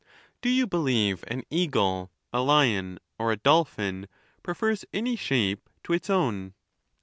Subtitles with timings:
[0.41, 4.07] Do you be lieve an eagle, a lion, or a dolphin
[4.41, 6.55] prefers any shape to its own?